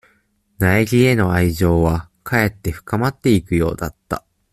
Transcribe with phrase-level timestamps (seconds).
[0.57, 4.25] 苗木への愛情は、かえって深まっていくようだった。